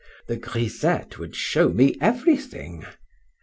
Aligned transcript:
The 0.25 0.35
grisette 0.35 1.19
would 1.19 1.35
show 1.35 1.69
me 1.69 1.95
everything. 2.01 2.87